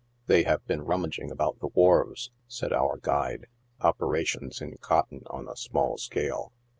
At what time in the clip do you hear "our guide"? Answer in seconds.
2.73-3.41